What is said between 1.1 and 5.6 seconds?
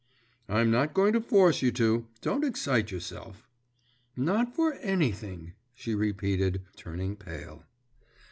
to force you to; don't excite yourself.' 'Not for anything!'